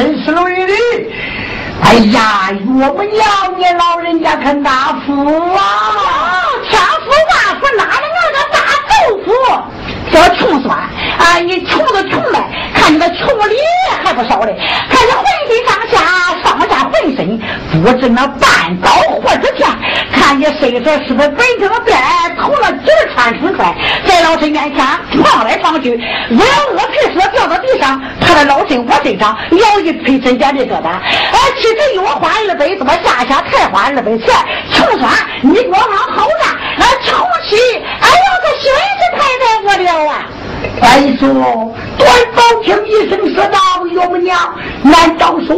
[0.00, 0.72] 身是累的。
[1.82, 3.24] 哎呀，我们要，
[3.58, 5.12] 你老人家可大福
[5.54, 5.60] 啊！
[6.70, 8.58] 千福万福，哪能那个大
[8.88, 8.92] 豆
[9.24, 9.28] 腐？
[10.10, 11.38] 这穷酸啊！
[11.44, 12.38] 你穷都穷了，
[12.80, 13.56] 看你那穷里
[14.02, 14.56] 还不少嘞，
[14.88, 15.98] 看你浑身上下
[16.42, 17.38] 上下浑身
[17.82, 18.90] 不知那半刀
[19.22, 19.68] 或者天。
[20.12, 21.98] 看你身上是不是本正变，
[22.40, 23.74] 头了几穿成块，
[24.06, 24.84] 在老身面前
[25.22, 25.90] 晃来晃去，
[26.30, 30.88] 我要饿皮说掉到地上，趴在老身我身上咬一推身尖的疙瘩。
[30.88, 34.26] 哎，其实我花二百，怎么下下才花二百钱？
[34.72, 35.12] 穷酸，
[35.42, 37.18] 你给我往好干，那穷
[37.48, 37.56] 气，
[38.00, 40.24] 哎呦，这心是太在我了啊！
[40.80, 43.58] 快说，短宝听一声说道
[43.92, 44.38] ：“岳母娘，
[44.82, 45.54] 难道说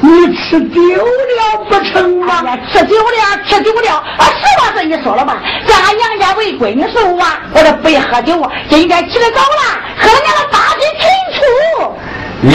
[0.00, 2.58] 你吃酒了不成吗？
[2.72, 4.24] 吃酒了，吃酒了啊！
[4.26, 11.06] 实话跟你说了吧，在俺娘家为闺女时候啊，我这不喝酒，今天起来早了，喝了娘个八斤清
[11.38, 11.40] 楚。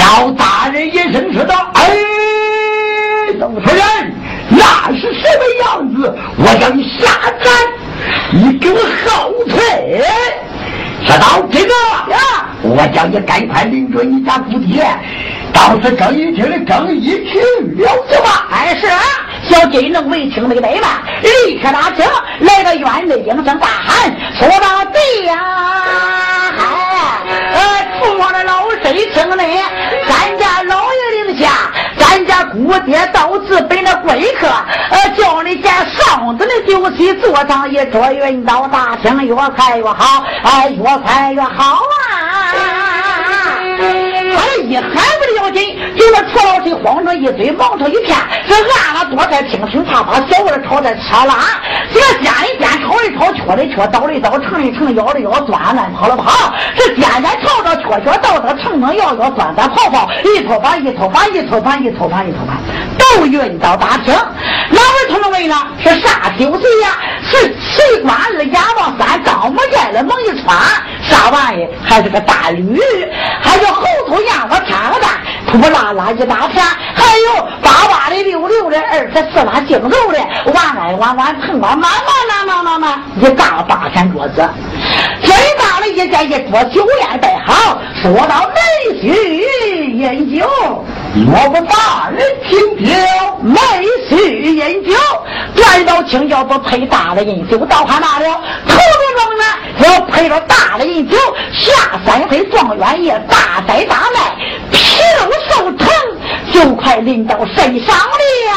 [0.04, 1.96] 老大人一声说道：“哎，
[3.40, 4.14] 邓夫人，
[4.50, 6.14] 那是什么样子？
[6.40, 7.08] 我叫你下
[7.42, 7.54] 山，
[8.34, 10.04] 你给我后退。”
[11.06, 11.74] 说到这个
[12.12, 12.18] 呀，
[12.64, 14.84] 我叫你赶快领着你家姑爹
[15.54, 17.40] 到此正义厅的正义去
[17.82, 18.48] 了去吧。
[18.52, 19.02] 哎，是啊，
[19.44, 21.04] 小金龙没听没得吧？
[21.22, 22.04] 立刻拿车
[22.40, 25.34] 来到院内，应声大喊：“说到地呀，
[27.54, 29.46] 哎，父王的老身请来，
[30.10, 31.50] 咱家老爷令下，
[32.56, 34.48] 五爹到自本的贵客，
[34.92, 42.16] 呃，叫你见上子的酒席坐上一桌，运到大厅，越快越好，哎，越快越好啊！
[44.64, 48.18] 一喊不的要紧，就那楚老师慌着一堆，忙成一片，
[48.48, 51.34] 这按了多菜，乒乒啪啪，小碗炒着吃了，
[51.94, 62.58] 这煎一煎，炒一炒，缺一缺，倒一倒，盛一盛，舀的舀，端端跑了跑，这尖尖炒炒，缺缺倒倒，盛盛舀舀，端端跑跑，一头盘一头盘一头盘一头盘一头盘，
[62.98, 64.14] 都运到大厅。
[65.10, 66.98] 他们问了，是啥酒席呀？
[67.24, 70.56] 是奇官二家王三高木寨的猛一穿，
[71.02, 71.68] 啥玩意？
[71.84, 72.80] 还是个大驴，
[73.42, 75.10] 还有猴头羊我天鹅蛋，
[75.48, 76.64] 扑扑啦啦一大片，
[76.94, 80.20] 还有八八的六六的二十四拉精肉的，
[80.54, 84.48] 弯弯弯弯腾弯慢慢慢慢慢慢，一大八片桌子，
[85.22, 89.10] 最大的一件一桌酒宴摆好，说到美须
[89.96, 92.94] 饮酒，我不大人听听，
[93.42, 93.60] 美
[94.10, 94.94] 须饮酒，
[95.56, 99.44] 转到清酒不配大的饮酒，到他那了，头中中呢
[99.80, 101.18] 要配着大的饮酒，
[101.54, 104.36] 下三回状元夜，大灾大难，
[104.72, 105.88] 皮肉受疼，
[106.52, 108.56] 就快临到身上了呀！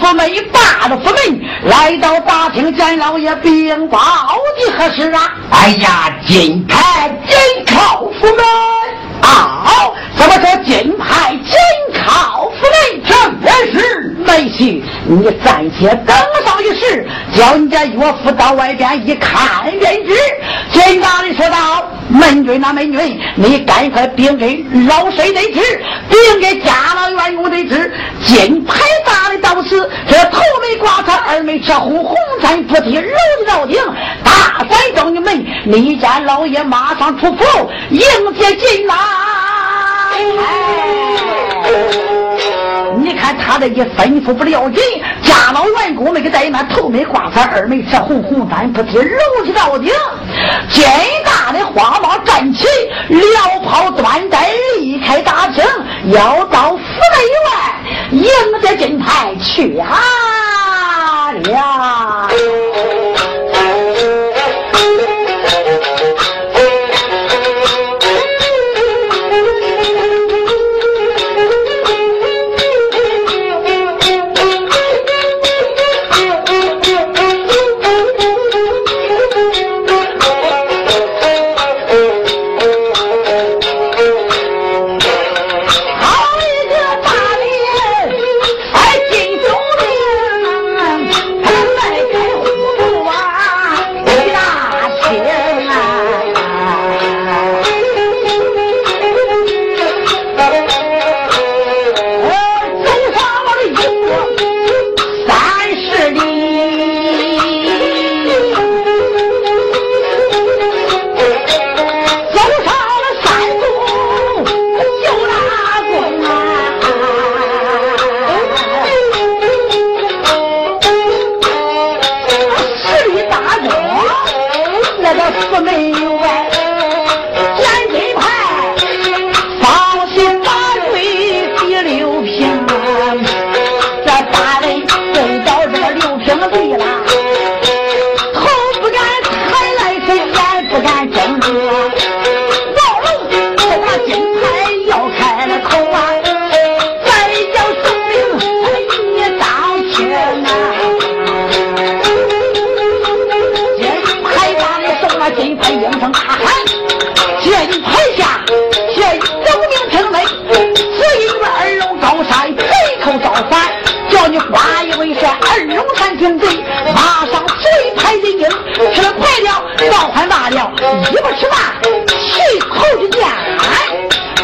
[0.00, 5.32] 府门大的府门，来到大厅见老爷禀报的何事啊？
[5.50, 8.44] 哎呀，金牌金靠府门
[9.22, 9.92] 啊！
[10.16, 11.54] 怎么说金牌金
[12.02, 13.02] 靠府门？
[13.04, 20.14] 正便是没戏，你暂且等上一时，叫你家岳父到外边一看便知。
[20.72, 21.84] 金大人说道。
[22.08, 25.60] 门军那美女，你赶快禀给老谁得知，
[26.08, 27.92] 禀给家老员工得知。
[28.24, 29.25] 金牌大
[29.56, 33.82] 的到此，这头没挂彩，二没车红，红毡不提，楼绕顶，
[34.22, 38.00] 大三庄的门，你家老爷马上出府迎
[38.34, 38.94] 接进来。
[42.98, 44.82] 你看他这一吩咐不要紧，
[45.22, 49.90] 家老员工没个怠慢，头没挂彩，二没车红，红毡不提，楼梯到顶。
[50.68, 50.84] 金
[51.46, 52.66] 大的花帽站起，
[53.08, 54.50] 撩袍端带
[54.80, 55.64] 离开大厅，
[56.06, 57.50] 要到府内外
[58.10, 58.24] 迎
[58.60, 59.86] 接金牌去了。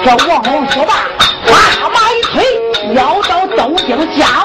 [0.05, 0.95] 这王侯说罢，
[1.47, 4.45] 把马一推，要到东京家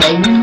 [0.00, 0.39] 说一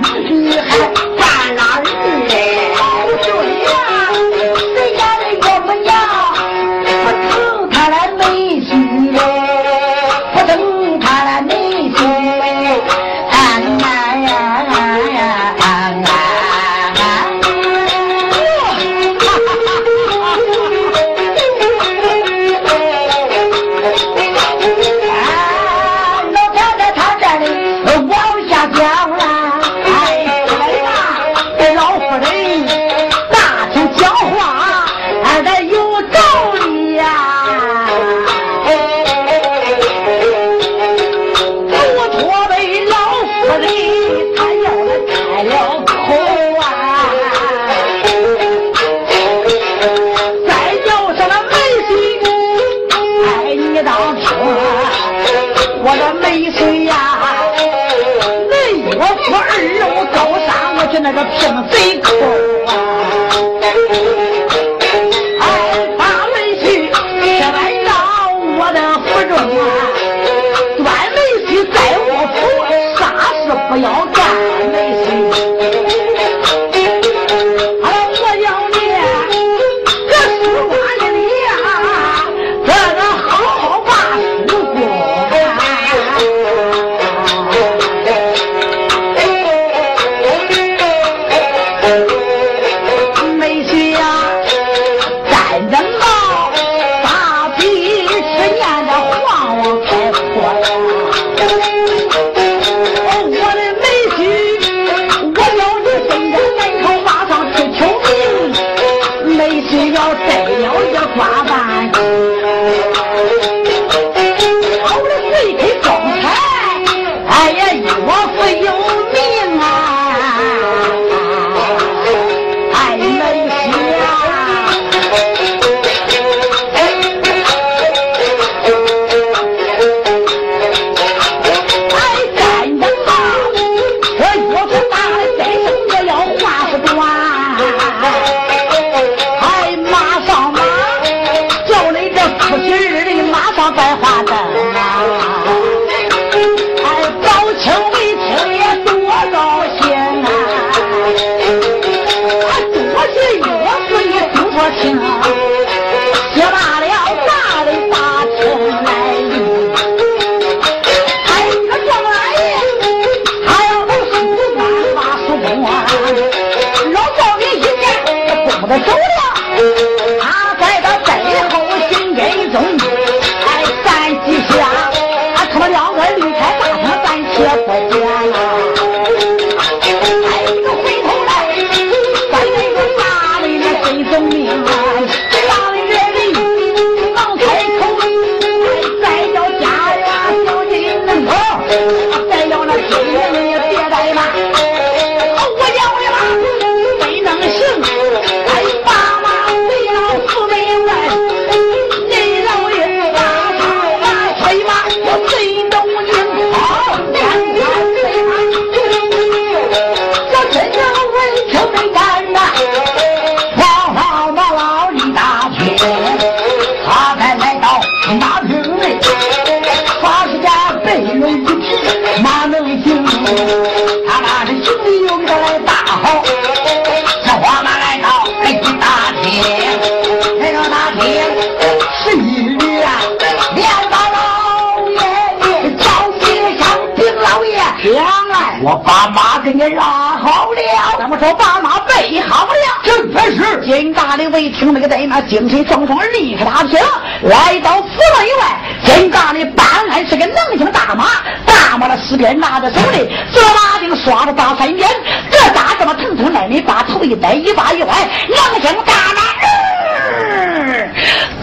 [241.19, 242.53] 说把马备好了？
[242.84, 243.58] 正在是。
[243.67, 246.80] 金大的为听那个在那精神爽爽，立刻打听，
[247.23, 248.60] 来到府门外。
[248.86, 251.06] 金大的本来是个能行大马，
[251.45, 254.88] 大马的四边拿着手里，这马钉刷着大三鞭，
[255.30, 257.93] 这大这么腾腾来，你把头一呆，一把一歪，
[258.30, 259.21] 能行大马，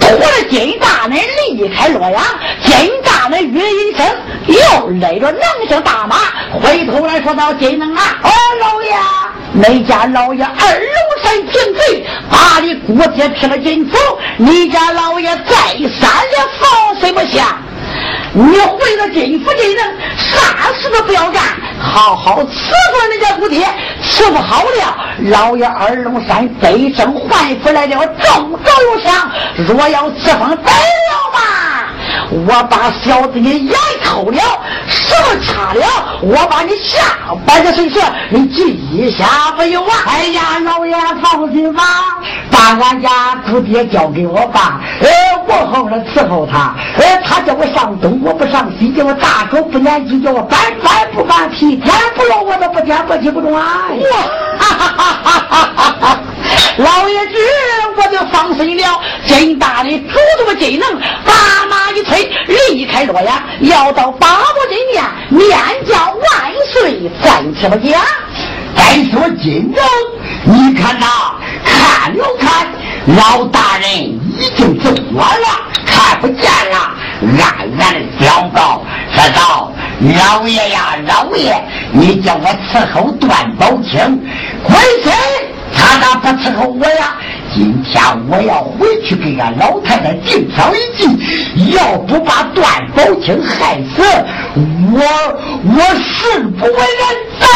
[0.01, 1.19] 拖着金大人
[1.51, 2.23] 离开洛阳。
[2.63, 4.07] 金大人约一声，
[4.47, 6.17] 又勒着能行大马。
[6.53, 8.95] 回头来说到金能啊，哦，老爷，
[9.57, 13.97] 你家老爷二龙山进贼，把你姑爹劈了进府，
[14.37, 17.57] 你家老爷再三也放心不下。
[18.33, 21.41] 你回了金府金人，啥事都不要干，
[21.81, 23.65] 好好伺候你家姑爹。
[24.03, 24.97] 伺候好了，
[25.31, 29.31] 老爷二龙山北征还回来了，中州有枪。
[29.69, 31.04] 若要伺候得了嘛，
[32.47, 34.39] 我把小子你眼抠了，
[34.87, 35.85] 手掐了，
[36.21, 36.99] 我把你下
[37.47, 39.95] 半个身子你记一下没有啊？
[40.07, 41.83] 哎呀，老爷放心吧，
[42.51, 44.81] 把俺家姑爹交给我吧。
[45.01, 45.09] 哎，
[45.47, 46.75] 我好了伺候他。
[46.99, 53.89] 哎，他叫我上东，我不上西；叫我大口不撵鸡，叫我搬砖不搬皮，天不漏我都不添，不气不中啊！
[54.59, 56.21] 哈哈哈哈哈哈！
[56.77, 57.35] 老爷子，
[57.97, 59.01] 我就放心了。
[59.27, 67.11] 金大的主动技能，把马一催，离开洛阳，要到八宝金殿面叫万岁。
[67.23, 67.99] 再听不见？
[68.77, 69.85] 再说金正，
[70.45, 71.07] 你看呐，
[71.65, 72.67] 看了看，
[73.17, 75.49] 老大人已经走远了，
[75.87, 76.95] 看不见了。
[77.39, 78.83] 暗暗的想到：
[79.15, 79.73] 说道
[80.19, 81.57] ：“老爷呀，老爷，
[81.93, 84.21] 你叫我伺候段宝清，
[84.65, 85.54] 亏谁？
[85.77, 87.17] 他咋不伺候我呀？
[87.55, 91.07] 今天我要回去给俺老太太定上一计，
[91.77, 94.03] 要不把段宝清害死，
[94.93, 94.99] 我
[95.63, 97.05] 我誓不为人
[97.39, 97.47] 走。”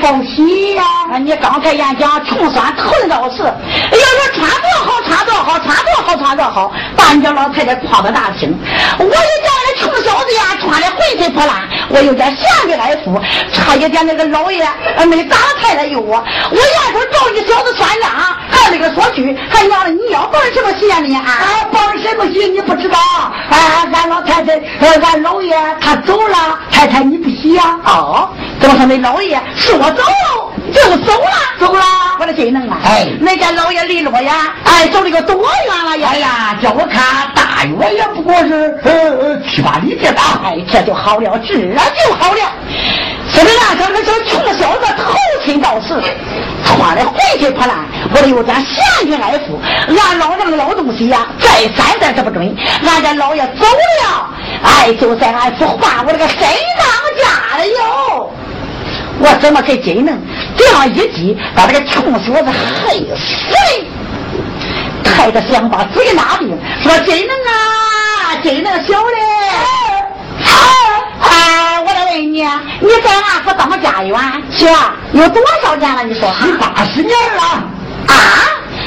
[0.00, 0.84] 报喜呀！
[1.22, 8.56] 你刚才演讲穷酸头的老事，要说穿多好穿多好穿多好穿多好，把你家老太太夸的大厅。
[8.98, 9.20] 我有点
[9.66, 13.20] 那穷小子呀，穿的浑身破烂，我有点闲着来福，
[13.52, 14.66] 差一点那个老爷
[15.06, 16.16] 没打太太有我。
[16.50, 18.10] 我要说找你小子算账，
[18.50, 21.18] 还那个说句，还娘的你要报什么喜呢？
[21.18, 22.98] 啊，报什么喜你不知道？
[22.98, 24.60] 啊，俺老太太，
[25.02, 27.78] 俺老爷他走了，太太你不喜呀？
[27.84, 28.28] 哦，
[28.60, 29.40] 怎么说那老爷？
[29.56, 30.02] 是我走，
[30.72, 31.82] 就走了，走了。
[32.20, 32.78] 我的谁能啊？
[32.84, 35.36] 哎，那家老爷离了呀，哎，走了个多
[35.66, 36.10] 远了呀？
[36.12, 40.42] 哎呀，叫我看大约也不过是呃七八里地吧。
[40.44, 42.40] 哎，这就好了，这就好了。
[43.32, 46.02] 说的那个那小穷小子投亲到死，
[46.64, 49.58] 穿的回去破烂，我有点闲云爱富。
[49.88, 52.54] 俺老丈老东西呀，再三再这不准。
[52.84, 54.28] 俺家老爷走了，
[54.64, 56.86] 哎，就在俺府换我这个身当
[57.24, 58.30] 家了哟。
[59.20, 60.18] 我怎么给金能
[60.56, 63.54] 这样一击，把这个穷小子害死？
[65.04, 69.20] 开着想把嘴拿定，说金能啊，金能小嘞，
[71.20, 72.42] 啊，我来问你，
[72.80, 74.66] 你在俺府当家园，去
[75.12, 76.02] 有多少年了？
[76.04, 76.32] 你说？
[76.40, 77.42] 七八十年了。
[78.08, 78.14] 啊，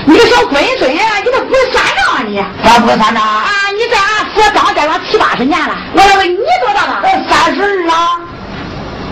[0.05, 2.43] 你个小龟孙呀，你都不算账啊你？
[2.63, 3.23] 咋不算账？
[3.23, 7.01] 啊，你在俺府当家园七八十年了，我来问你多大了？
[7.29, 7.93] 三十二了。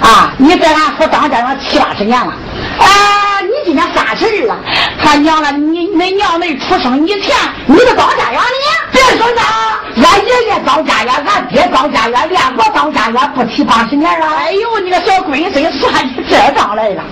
[0.02, 2.34] 啊，你在俺府当家长七八十年了，
[2.80, 4.58] 啊，你今年三十二了，
[5.02, 7.36] 他娘了，你恁娘没出生以前，
[7.68, 8.68] 你就当家养呢？
[8.92, 14.26] 别说那，俺爷爷当家园，俺爹当家园，连我当家园不七八十年了。
[14.38, 17.04] 哎呦，你个小龟孙，算你这账来了。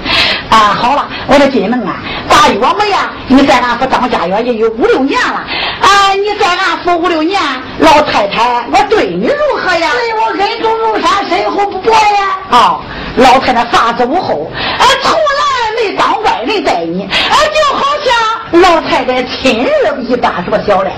[0.49, 1.97] 啊，好了，我的金门啊，
[2.27, 3.11] 大约么呀？
[3.27, 5.45] 你在俺府当家园也有五六年了，
[5.81, 7.39] 啊，你在俺府五六年，
[7.79, 9.91] 老太太，我对你如何呀？
[9.91, 12.39] 对我恩重如山，深厚不薄呀。
[12.49, 12.79] 啊，
[13.17, 16.18] 老太太啥子无后，啊，从来没当
[16.49, 20.89] 外人待你，啊，就好像老太太亲儿一般，是不小嘞？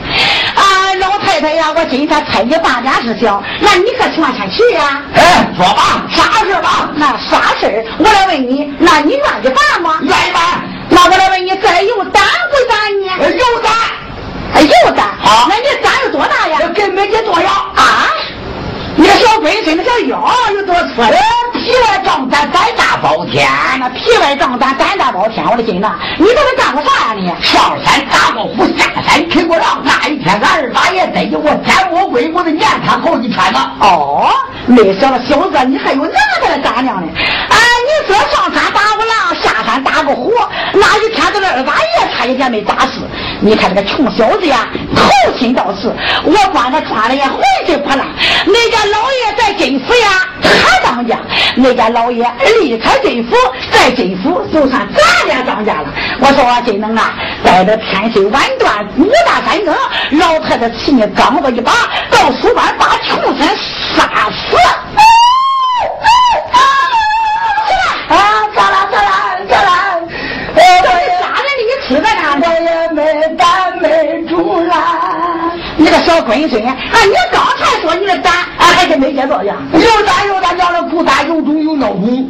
[0.56, 5.02] 啊，老太太呀，我今天猜你办点是小，那你可千万先去呀。
[5.14, 6.90] 哎，说吧，啥事吧？
[6.96, 10.00] 那啥事我来问你，那你愿意办吗？
[10.02, 10.42] 愿意办。
[10.90, 13.36] 那我来问你，再有胆不胆呢？
[13.38, 13.72] 有胆。
[14.54, 15.08] 哎，有胆。
[15.22, 16.60] 好，那你胆有多大呀？
[16.74, 18.08] 跟没给多少啊？
[18.96, 20.24] 你个小闺孙，那小腰
[20.54, 21.02] 有多粗？
[21.62, 23.48] 皮外壮胆，胆大包天。
[23.80, 25.94] 那皮外壮胆，胆大包天，我的亲呐！
[26.18, 27.14] 你到底干过啥呀？
[27.16, 29.80] 你上山打过虎，下山啃过狼。
[29.84, 33.60] 那一天，俺二大爷逮着我奸我鬼我的撵他好几天呢。
[33.80, 34.28] 哦，
[34.66, 37.08] 没想到小子，你还有那么的胆量呢！
[37.50, 37.56] 啊，
[37.86, 40.34] 你说上山打过狼，下山打过虎，
[40.74, 43.08] 那一天这个二大爷差一点没打死。
[43.44, 45.92] 你看这个穷小子呀，投亲到死，
[46.24, 48.08] 我管他穿的也浑身破烂。
[48.46, 51.16] 那家老爷在金府呀，他当家；
[51.56, 52.24] 那家老爷
[52.62, 53.36] 离开金府，
[53.72, 55.90] 在金府就算咱俩当家了。
[56.20, 59.76] 我说我，金能啊，待着天黑晚断，五大三更，
[60.20, 61.72] 老太太气你刚子一把，
[62.12, 63.48] 到书班把穷三
[63.96, 64.56] 杀死。
[73.38, 74.74] 胆没主了。
[75.78, 76.76] 你个小龟孙啊！
[77.06, 79.56] 你刚才说你的胆，啊，还是没接着呀。
[79.74, 82.30] 又胆又胆，娘的裤衩有肿有脑骨。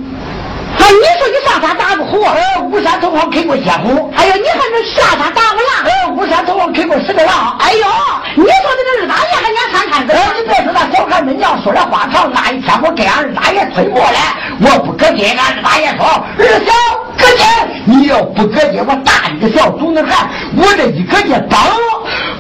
[0.82, 2.24] 啊，你说你上山打过虎？
[2.26, 4.12] 哎，五山头上啃过野虎。
[4.18, 5.86] 哎呀，你还能下山打过狼？
[5.86, 7.56] 哎，五山头上啃过十个狼。
[7.60, 7.86] 哎呦，
[8.36, 10.14] 你说这个二大爷还撵三看子？
[10.14, 12.32] 哎，你别说那小孩恁娘说的话长。
[12.34, 16.06] 那一天我给俺二大爷推过来，我不搁劲，俺二大爷说
[16.40, 16.74] ：“二小
[17.18, 17.46] 搁劲，
[17.86, 21.60] 你要不搁劲，我打你个小祖能喊。”我这一搁劲，当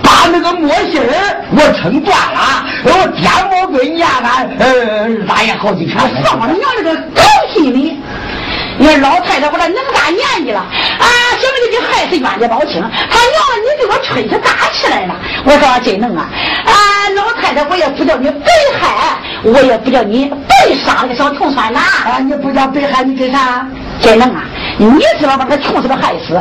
[0.02, 6.00] 把那个墨芯儿我撑断了，我颠毛棍撵俺呃二大爷好几拳。
[6.24, 7.22] 上你娘这个狗
[7.54, 8.02] 屁你！
[8.82, 11.06] 你说老太太，我这那么大年纪了，啊，
[11.40, 15.16] 什么的你害死冤家包青，他娘的，你给我吹起打起来了。
[15.46, 16.28] 我说真能啊，
[16.66, 16.74] 啊，
[17.16, 18.48] 老太太，我也不叫你白
[18.80, 21.80] 害，我也不叫你白杀了个小穷酸呐。
[21.80, 23.64] 啊，你不叫白害，你给啥？
[24.02, 24.42] 真能啊！
[24.80, 26.34] 你知道把他穷死的害死，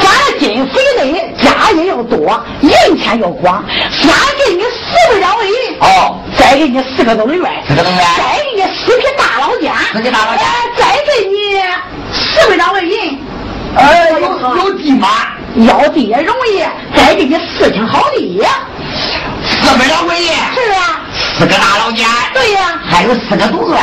[0.00, 0.03] 咱
[0.38, 4.08] 金肥内家也要多，银钱要广，先
[4.38, 10.42] 给你四个两位银，哦，再给你四个东院，四个东院，再给你四匹大老家，四匹大老家，
[10.76, 11.62] 再给你
[12.12, 13.18] 四个两位银，
[13.76, 15.08] 呃，有有地吗？
[15.56, 16.64] 要地也容易，
[16.96, 18.42] 再给你四顷好地，
[19.46, 21.00] 四百两位银，是啊，
[21.38, 23.80] 四个大老家，对呀，还有四个东院。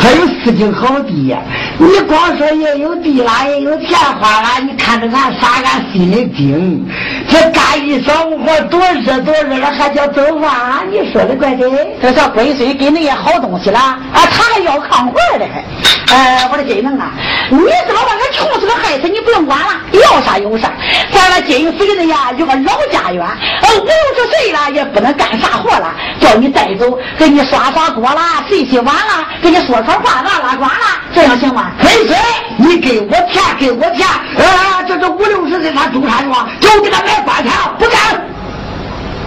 [0.00, 1.42] 还有四斤好地呀，
[1.76, 6.86] 你光说也有地啦，也有钱花啦，你看着俺啥，俺心里惊。
[7.28, 10.86] 这干一晌午活，多热多热了，还叫走饭？
[10.90, 11.68] 你说的怪对。
[12.00, 15.62] 这叫龟孙给那些好东西了，啊，他还要炕活的还。
[16.10, 17.12] 呃，我的金能啊，
[17.50, 20.72] 你知道把俺穷死个害死，你不用管了，要啥有啥。
[21.12, 31.72] 咱那金肥的呀，有个老家园，呃，五六十岁了也不能干啥活了，叫你带走，给你刷刷锅啦，洗洗碗啦，给你说说话啦，拉呱啦，这样行吗？
[31.82, 32.18] 龟孙，
[32.56, 38.00] 你给我钱，给我钱，啊，这这五六十岁他住啥庄，就给他买棺材，不干。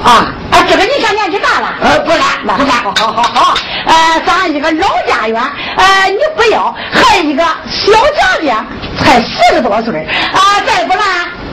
[0.03, 1.73] 啊，哎，啊，这个你像年纪大了？
[1.81, 2.19] 呃，不然，
[2.57, 3.57] 不干，好好好好。
[3.85, 5.39] 呃，咱一个老家园，
[5.77, 8.65] 呃，你不要，还一个小家家，
[8.97, 11.01] 才四十个多岁啊，再不然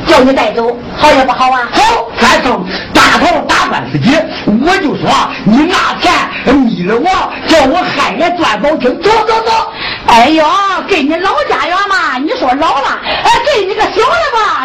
[0.07, 1.69] 叫你带走，好也不好啊？
[1.71, 2.65] 好，反正
[2.95, 4.17] 大头打官司去，
[4.47, 5.11] 我就说
[5.45, 6.11] 你拿钱
[6.57, 7.09] 迷了我，
[7.47, 9.73] 叫我害人赚宝清，走走走。
[10.07, 10.47] 哎呦，
[10.87, 12.98] 给你老家园嘛，你说老了，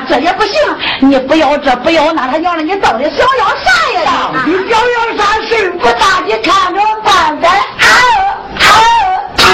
[0.08, 0.54] 这也不行。
[1.00, 4.02] 你不要这不要那，他娘的，你到底想要啥呀？
[4.34, 5.42] 到底想要啥？
[5.48, 7.48] 事不大，你看着办呗。
[7.48, 7.86] 啊
[8.60, 8.66] 啊
[9.38, 9.46] 啊！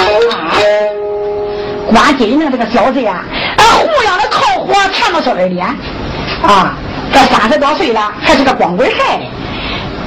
[1.90, 3.24] 关金呢，这个小子呀，
[3.56, 5.66] 啊，胡样的靠火缠到小二脸，
[6.42, 6.74] 啊，
[7.12, 9.20] 这三十多岁了，还是个光棍孩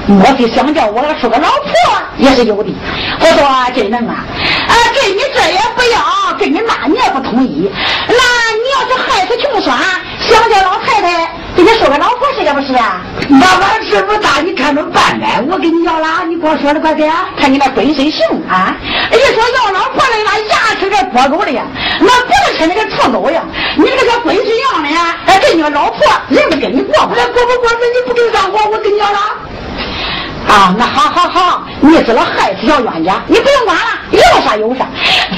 [0.07, 0.15] 呢。
[0.15, 1.71] 莫非想叫我说个老婆
[2.17, 2.73] 也是有的？
[3.19, 4.25] 我说真能啊！
[4.67, 7.71] 啊，给你这也不要，给你那你也不同意。
[8.07, 9.77] 那你要是害死穷酸，
[10.19, 13.01] 想叫老太太给你说个老婆是也不是啊？
[13.29, 15.41] 那俺事不大，你看着办呗。
[15.49, 17.13] 我给你要了，你给我说的快点。
[17.39, 18.75] 看你那龟孙行啊！
[19.11, 21.63] 一说要老婆的，那牙齿跟剥狗的呀，
[21.99, 23.41] 那不是吃那个臭狗呀。
[23.77, 25.99] 你这个龟孙样的呀，哎，给你个老婆，
[26.29, 27.13] 人不跟你过不？
[27.15, 27.69] 过不过？
[27.79, 29.19] 那你不给上我，我给你要了。
[30.53, 34.85] 啊，那好好好，你是那害死小冤家，你不用管了，要啥有啥。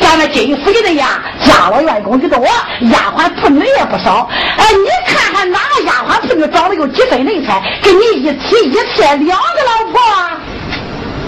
[0.01, 2.45] 咱们金府里的呀，家老员工的多，
[2.91, 4.29] 丫鬟仆女也不少。
[4.57, 10.01] 哎，你看看哪个丫鬟仆女长得有几分人才，跟你一妻一妾两个老婆，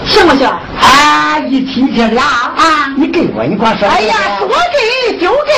[0.08, 0.46] 行不行？
[0.48, 3.86] 啊，一妻一妾俩啊，你给我，你给我说。
[3.88, 5.52] 哎呀，说给就给，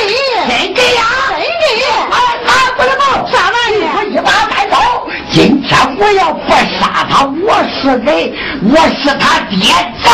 [0.47, 1.69] 真给呀，真给。
[2.11, 3.73] 哎，啊，不能够，啥玩意？
[3.95, 4.75] 我一把带走。
[5.31, 7.47] 今天我要不杀他，我
[7.81, 8.33] 是给，
[8.63, 9.59] 我是他爹
[10.03, 10.09] 走。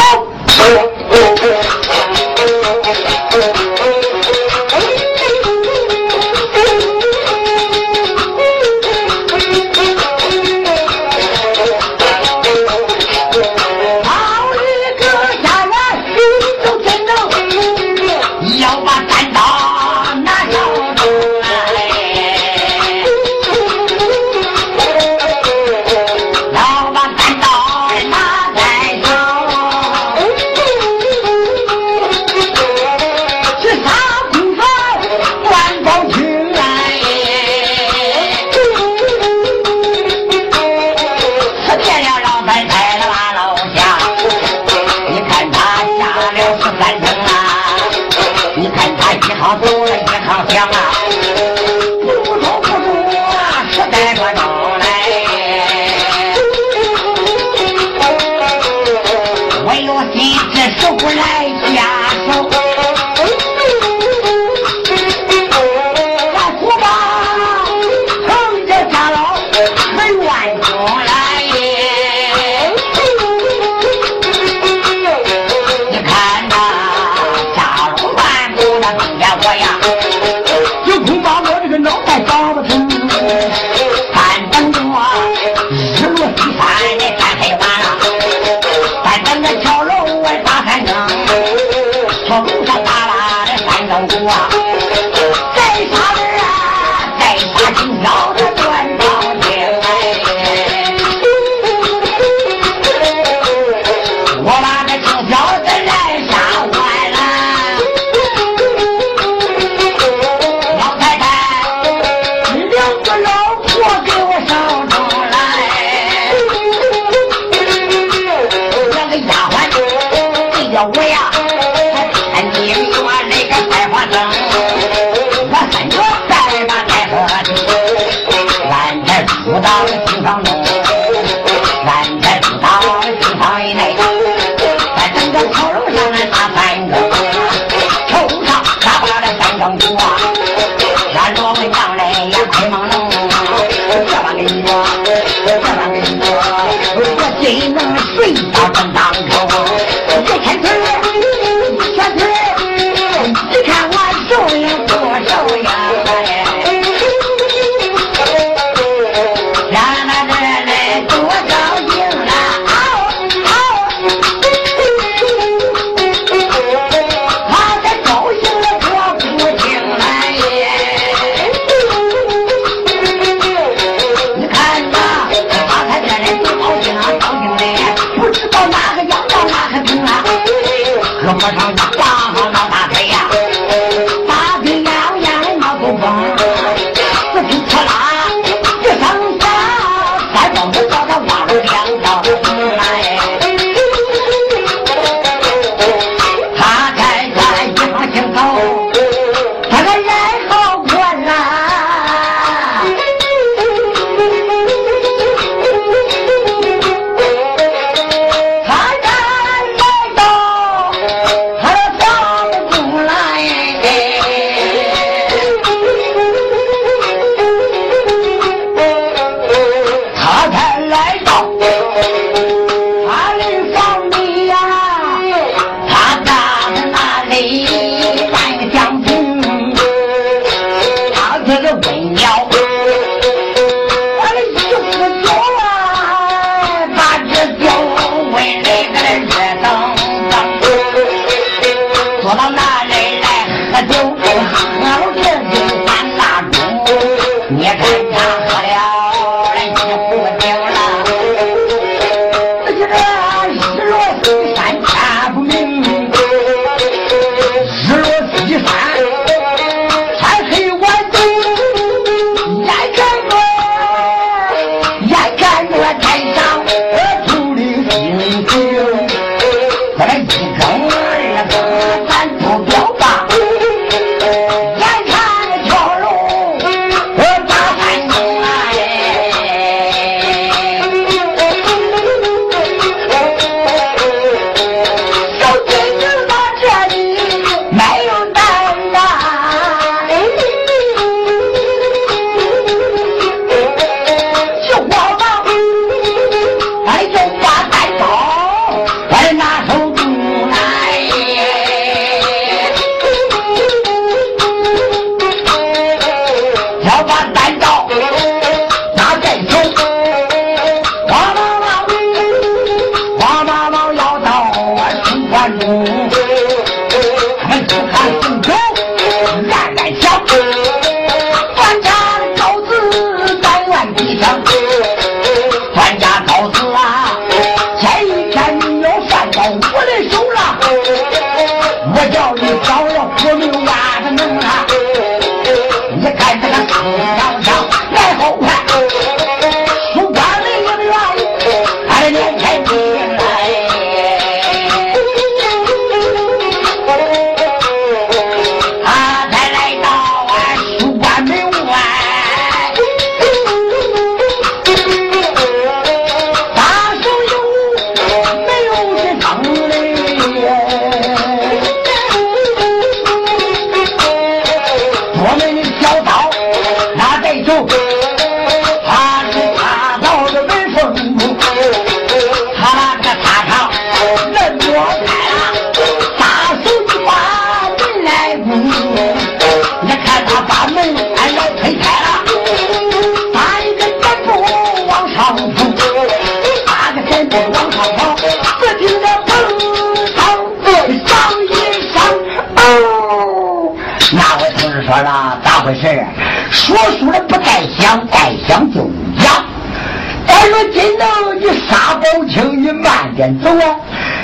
[403.18, 403.76] 你慢点走啊！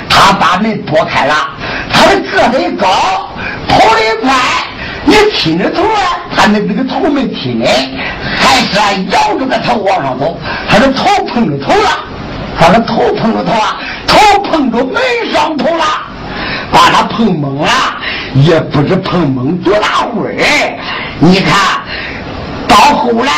[0.08, 1.34] 他把门拨开了，
[1.92, 2.88] 他的个子高，
[3.68, 4.32] 跑得快，
[5.04, 7.66] 你亲着头啊，他那这个头没亲呢，
[8.38, 10.38] 还是啊摇着个头往上走，
[10.68, 11.90] 他的头碰着头了，
[12.58, 15.84] 他的头碰着头啊，头碰着门上头了，
[16.70, 17.70] 把他碰懵了，
[18.34, 20.78] 也不知碰懵多大会儿，
[21.18, 21.80] 你看
[22.68, 23.32] 到后来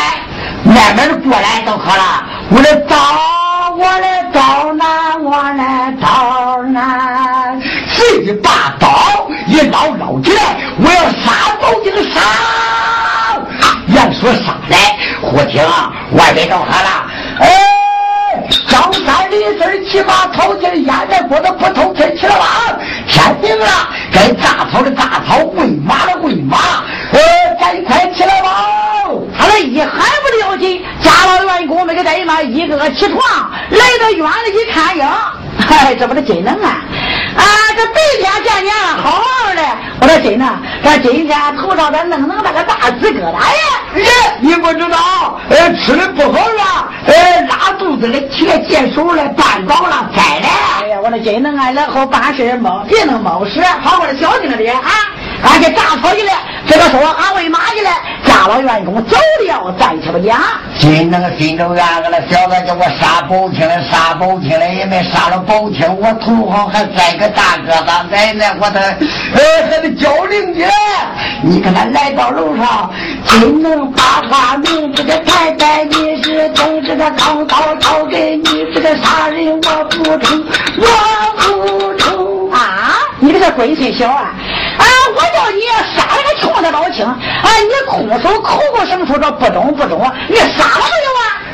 [0.64, 3.45] 慢慢的过来就可了，我的早。
[3.76, 7.54] 我来刀拿，我来刀拿，
[7.94, 12.20] 这一把刀一捞捞起来，我要杀宝金杀。
[13.88, 15.62] 要说杀来，忽听
[16.12, 16.90] 外边着喊了，
[17.40, 17.46] 哎，
[18.86, 22.78] 张三李四骑马掏进烟袋锅子不透气起了吧？
[23.08, 23.66] 天明了，
[24.12, 26.58] 该扎草的扎草，喂马的喂马，
[27.12, 27.20] 呃，
[27.58, 28.64] 赶快起来吧。
[29.36, 33.18] 他这一喊不要紧，家老员工那个怠慢，一个个起床，
[33.70, 36.84] 来到院里一看呀，嗨，这不是真能啊！
[37.36, 37.42] 啊，
[37.76, 39.62] 这白天见娘好好的，
[40.00, 40.48] 我说真能，
[40.82, 44.04] 这今天头上咋弄弄那个大紫疙瘩呀？
[44.40, 50.48] 你不知道，呃，吃的不好了，呃，拉肚子了，起来见手了，绊倒了，栽了。
[50.82, 54.90] 哎呀，我说真能啊，然后办事冒，别能冒失，好好的小心点啊！
[55.42, 56.32] 俺去扎草去了，
[56.66, 57.90] 这个说俺喂马去了，
[58.24, 60.40] 家老员工走了，再去不讲。
[60.78, 70.66] 今那个心中怨个了，小子叫我杀宝去了，杀宝去了也没杀了宝天，我头上还栽个大疙瘩，奶奶我的，呃，还得叫灵去。
[71.42, 72.90] 你跟他来到楼上，
[73.26, 80.44] 真能把话明，这个太太你是等这个钢刀刀给你，这个杀人我不成，
[80.78, 80.86] 我
[81.36, 82.96] 不成啊！
[83.20, 84.34] 你这个龟孙小啊！
[84.78, 84.84] 啊！
[85.14, 85.60] 我叫你
[85.96, 87.16] 杀了个穷的老青，啊！
[87.44, 90.95] 你空手口口声声说这不中不中，你杀了没有啊？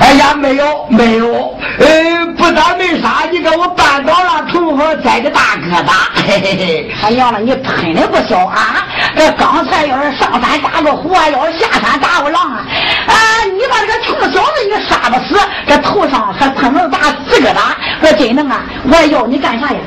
[0.03, 5.93] 哎呀，没有没有，呃，不但没杀，你给我绊倒了，头上栽个大疙瘩。
[6.27, 6.93] 嘿嘿嘿！
[7.01, 8.85] 他娘的，你喷的不小啊！
[9.17, 12.65] 这刚才要是上山打个虎啊，要是下山打个狼啊，
[13.07, 13.15] 啊！
[13.45, 16.99] 你把这个穷小子你杀不死，这头上还喷了大
[17.29, 17.61] 紫疙瘩，
[18.01, 18.61] 我真能啊！
[18.85, 19.79] 我要你干啥呀？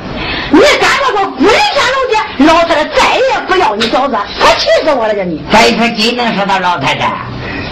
[0.50, 2.44] 你敢给我滚下楼去！
[2.44, 5.14] 老太太再也不要你小子，我气死我了！
[5.14, 7.12] 叫你再说金能说他老太太。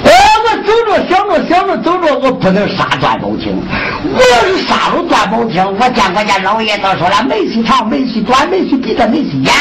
[0.04, 0.10] 哎，
[0.44, 3.62] 我走着想着想着走着，我不能杀段宝清。
[4.04, 9.52] 我要是杀了段宝清，我见我家老爷都说了，没须长，没须短，没须鼻子，没须眼。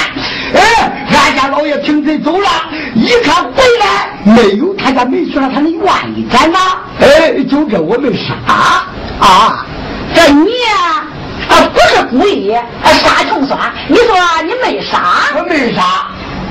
[0.54, 2.50] 哎，俺家老爷停车走了，
[2.94, 5.82] 一看回来没有他家没须了，他的愿
[6.16, 6.60] 意在哪？
[7.00, 8.34] 哎，就这我没杀
[9.20, 9.66] 啊！
[10.14, 11.04] 这你呀，
[11.50, 15.00] 啊不是故意啊杀穷酸，你说你没杀？
[15.36, 16.08] 我没杀。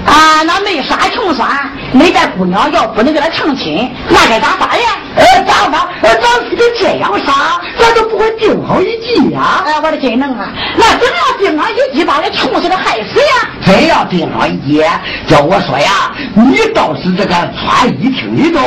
[0.07, 1.49] 啊，那没杀穷酸，
[1.93, 4.89] 没带姑娘，要不能给他成亲，那该咋办呀？
[5.17, 5.81] 呃，咋办？
[6.03, 9.63] 呃，咱非得这样杀，咱就不会定好一计呀。
[9.65, 10.49] 哎，我的真能啊！
[10.77, 13.49] 那怎么样定好一计，把这穷死的害死呀？
[13.65, 14.83] 真要定好一计，
[15.27, 18.61] 叫我说呀，你倒是这个穿衣厅里头，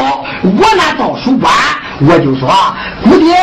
[0.44, 1.52] 我那倒书官，
[2.08, 2.50] 我就说
[3.04, 3.36] 姑爹。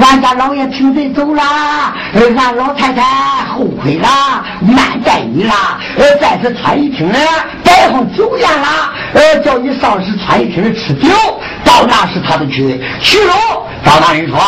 [0.00, 1.42] 俺家老爷听谁走了？
[2.14, 3.02] 俺老太太
[3.52, 4.08] 后悔了，
[4.60, 5.52] 慢待你了。
[5.96, 7.18] 呃，在此穿一听呢
[7.64, 11.08] 摆上酒宴了呃叫你上市餐饮厅的吃酒
[11.64, 13.34] 到那时他就去去了。
[13.84, 14.38] 张大人说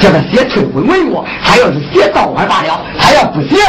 [0.00, 3.62] 叫他写退婚文物他要是写造坏罢了他要不写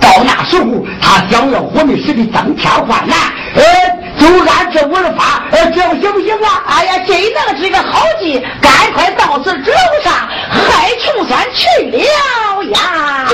[0.00, 3.18] 到那时候他想要活命时的增添患难
[3.54, 3.62] 呃
[4.18, 6.62] 就按这文法呃这样行不行啊？
[6.66, 10.12] 哎呀这那个是个好计赶快到此折不上
[10.50, 11.98] 害穷山去了
[12.72, 13.28] 呀！